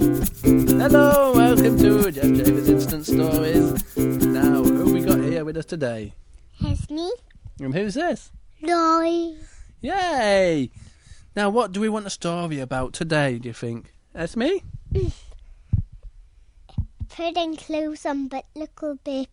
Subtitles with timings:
[0.00, 3.96] Hello, welcome to Jeff Japers Instant Stories.
[3.96, 6.14] Now, who we got here with us today?
[6.60, 7.10] It's me,
[7.58, 8.30] And who's this?
[8.62, 9.34] Roy.
[9.80, 10.70] Yay!
[11.34, 13.92] Now, what do we want a story about today, do you think?
[14.12, 14.62] That's me?
[17.18, 19.26] Putting clothes on, but little Bip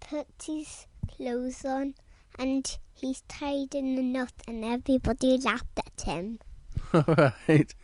[0.00, 1.94] puts his clothes on
[2.38, 6.38] and he's tied in a knot, and everybody laughed at him.
[6.94, 7.74] Alright.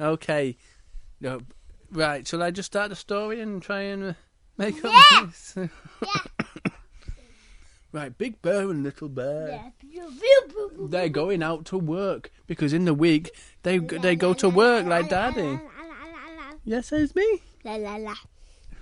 [0.00, 0.56] Okay.
[1.20, 1.40] No,
[1.90, 4.12] right, shall I just start the story and try and uh,
[4.56, 5.26] make up Yeah.
[5.26, 5.56] this?
[7.92, 9.72] right, Big Bear and Little Bear.
[9.82, 10.06] Yeah.
[10.78, 13.32] They're going out to work because in the week
[13.64, 15.58] they they go to work like Daddy.
[16.64, 17.40] Yes, it's me.
[17.68, 18.14] La la la.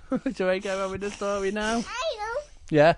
[0.59, 1.79] Go on with the story now?
[1.85, 2.17] I
[2.71, 2.93] Yeah.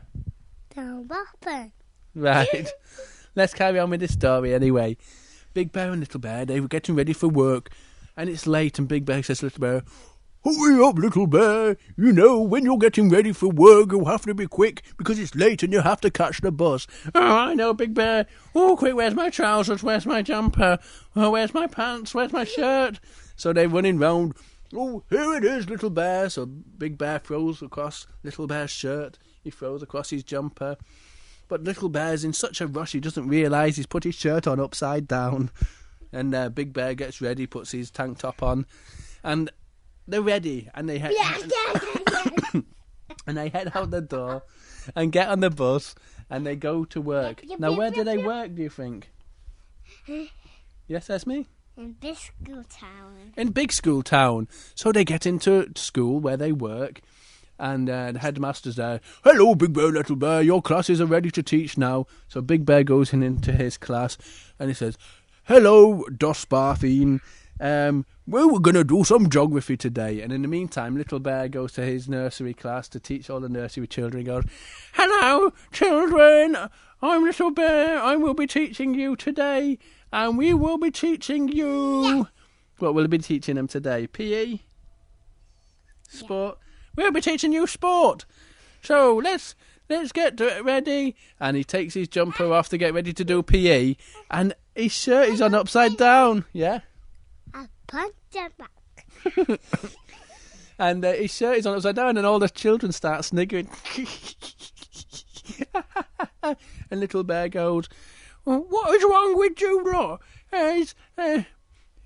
[0.76, 1.04] know.
[1.10, 1.72] Happen.
[2.14, 2.68] Right.
[3.36, 4.98] Let's carry on with this story anyway.
[5.56, 7.72] Big Bear and Little Bear, they were getting ready for work,
[8.16, 9.84] and it's late, and Big Bear says to Little Bear,
[10.46, 11.76] Hurry up, Little Bear.
[11.98, 15.34] You know, when you're getting ready for work, you'll have to be quick because it's
[15.36, 16.86] late and you have to catch the bus.
[17.16, 18.28] Oh, I know, Big Bear.
[18.54, 19.82] Oh, quick, where's my trousers?
[19.84, 20.78] Where's my jumper?
[21.16, 22.14] Oh, where's my pants?
[22.14, 23.00] Where's my shirt?
[23.36, 24.36] So they're running round.
[24.74, 26.30] Oh, here it is, Little Bear.
[26.30, 29.18] So Big Bear throws across Little Bear's shirt.
[29.44, 30.78] He throws across his jumper.
[31.48, 34.60] But Little Bear's in such a rush he doesn't realise he's put his shirt on
[34.60, 35.50] upside down.
[36.12, 38.66] And uh, Big Bear gets ready, puts his tank top on,
[39.24, 39.52] and
[40.08, 40.70] they're ready.
[40.74, 41.14] And they head
[43.28, 44.44] and they head out the door
[44.96, 45.96] and get on the bus
[46.30, 47.44] and they go to work.
[47.60, 48.56] Now, where do they work?
[48.56, 49.10] Do you think?
[50.88, 51.48] Yes, that's me.
[51.80, 53.32] In Biscuit Town.
[53.38, 54.50] in big school town.
[54.76, 57.00] So they get into school where they work,
[57.58, 59.00] and uh, the headmaster's there.
[59.24, 60.42] Hello, Big Bear, Little Bear.
[60.42, 62.06] Your classes are ready to teach now.
[62.28, 64.18] So Big Bear goes in into his class,
[64.60, 64.98] and he says,
[65.46, 67.22] "Hello, Dos Barfine.
[67.62, 71.72] Um, well, we're gonna do some geography today." And in the meantime, Little Bear goes
[71.74, 74.20] to his nursery class to teach all the nursery children.
[74.20, 74.44] He goes,
[74.96, 76.58] "Hello, children.
[77.02, 78.02] I'm Little Bear.
[78.02, 79.80] I will be teaching you today."
[80.12, 82.28] And we will be teaching you
[82.80, 84.08] what will we be teaching them today?
[84.08, 84.60] PE?
[86.08, 86.58] Sport?
[86.96, 88.26] We'll be teaching you sport.
[88.82, 89.56] So let's
[89.90, 91.16] let's get to- ready.
[91.40, 93.96] And he takes his jumper off to get ready to do PE,
[94.32, 96.46] and his shirt is on upside down.
[96.54, 96.80] Yeah,
[97.54, 98.72] I punch him back.
[100.80, 103.70] and uh, his shirt is on upside down, and all the children start sniggering.
[106.44, 107.84] and little bear goes, "Well,
[108.58, 110.22] "What is wrong with you, lot?
[110.52, 111.44] It's, uh,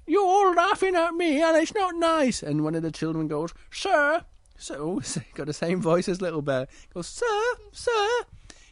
[0.05, 3.53] you're all laughing at me, and it's not nice." And one of the children goes,
[3.71, 4.25] "Sir."
[4.57, 5.01] So
[5.33, 6.67] got the same voice as Little Bear.
[6.93, 8.09] Goes, "Sir, sir,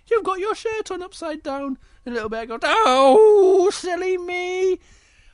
[0.09, 4.79] you've got your shirt on upside down." And Little Bear goes, "Oh, silly me!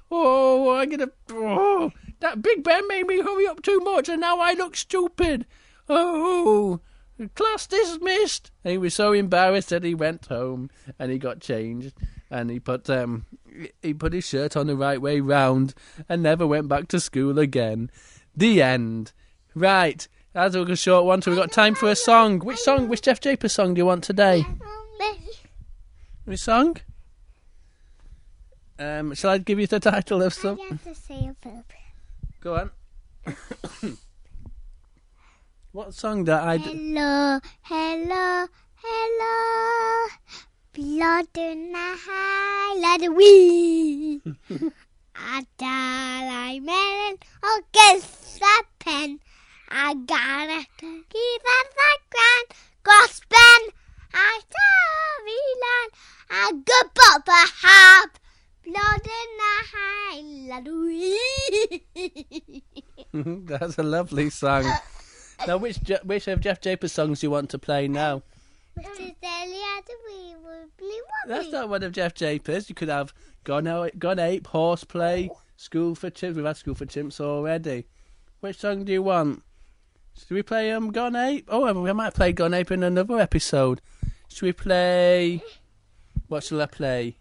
[0.10, 1.10] Oh, I'm gonna.
[1.32, 5.46] Oh, that big bear made me hurry up too much, and now I look stupid.
[5.90, 6.80] Oh,
[7.36, 8.52] class dismissed.
[8.64, 10.70] And he was so embarrassed that he went home
[11.00, 11.94] and he got changed,
[12.30, 13.26] and he put um
[13.82, 15.74] he put his shirt on the right way round
[16.08, 17.90] and never went back to school again.
[18.36, 19.14] The end.
[19.56, 20.08] Right.
[20.34, 22.40] That's a short one, so we've got time for a song.
[22.40, 24.46] Which song, which Jeff Japers song do you want today?
[26.26, 26.78] Which song?
[28.78, 30.60] Um, shall I give you the title of some?
[30.60, 31.64] have to say a.
[32.42, 32.72] Go on.
[35.78, 38.48] what song that I d- Hello, hello,
[38.82, 40.08] hello.
[40.74, 44.20] Blood in the highland wee.
[45.16, 49.20] I dial I melon, oh guess a pen.
[49.70, 52.48] I got a keep at the grand
[52.82, 53.62] gospel.
[54.16, 55.92] I sorry land,
[56.32, 58.18] I go pop a hop.
[58.66, 62.64] Blood in the highland wee.
[63.46, 64.66] That's a lovely song.
[65.48, 68.22] Now, which Je- which of Jeff Japers songs do you want to play now?
[68.78, 69.16] Mrs.
[69.22, 70.96] Delia, the wee wobbly
[71.28, 71.52] That's wobbly.
[71.60, 72.70] not one of Jeff Japers.
[72.70, 73.14] You could have
[73.46, 76.36] Gone, Gone Ape, Horseplay, School for Chimps.
[76.36, 77.86] We've had School for Chimps already.
[78.42, 79.42] Which song do you want?
[80.18, 81.46] Should we play um Gone Ape?
[81.48, 83.82] Oh, we might play Gone Ape in another episode.
[84.28, 85.42] Should we play?
[86.28, 87.18] What shall I play?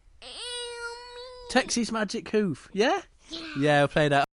[1.48, 2.68] Texas Magic Hoof.
[2.72, 3.00] Yeah.
[3.58, 4.25] Yeah, I'll play that.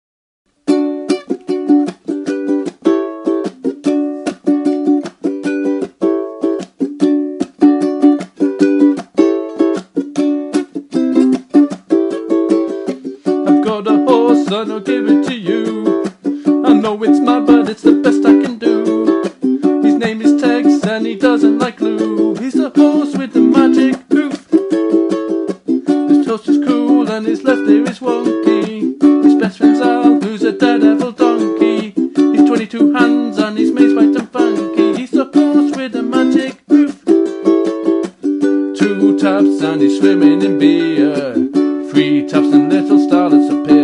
[14.53, 16.03] And I'll give it to you.
[16.65, 19.23] I know it's mine, but it's the best I can do.
[19.81, 22.35] His name is Tex and he doesn't like glue.
[22.35, 24.49] He's the horse with the magic hoof.
[26.09, 29.01] His toast is cool and his left ear is wonky.
[29.23, 31.91] His best friend's Al, who's a daredevil donkey.
[31.91, 34.97] He's 22 hands and he's made white and funky.
[34.97, 37.05] He's the horse with the magic hoof.
[38.77, 41.35] Two taps and he's swimming in beer.
[41.89, 43.80] Three taps and little starlets appear.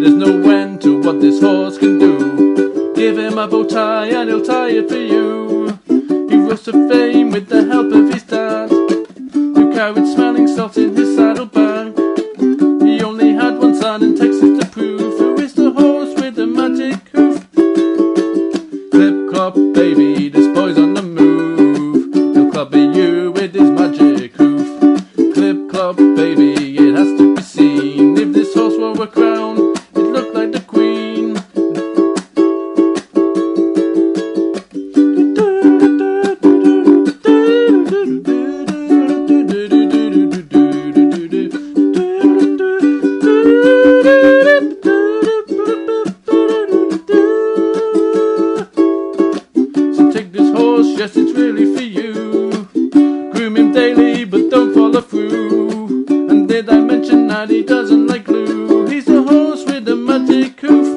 [0.00, 2.94] There's no end to what this horse can do.
[2.94, 5.78] Give him a bow tie and he'll tie it for you.
[6.30, 10.94] He rose to fame with the help of his dad, who carried smelling salts in
[51.40, 52.68] really for you.
[53.32, 56.06] Groom him daily, but don't follow through.
[56.08, 58.86] And did I mention that he doesn't like glue?
[58.86, 60.88] He's a horse with a magic hoof.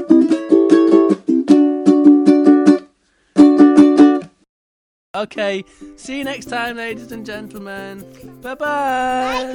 [5.15, 5.63] Okay,
[5.95, 8.03] see you next time, ladies and gentlemen.
[8.41, 9.53] Bye bye.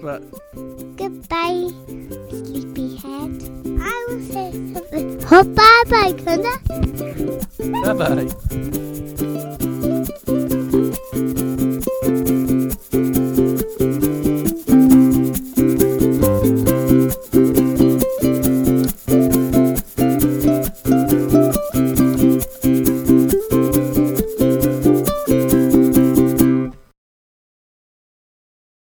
[0.00, 0.22] What?
[0.96, 1.68] Goodbye,
[2.30, 3.32] sleepyhead.
[3.80, 5.24] I will say something.
[5.30, 6.58] Oh, bye bye, Connor.
[7.84, 8.79] Bye bye.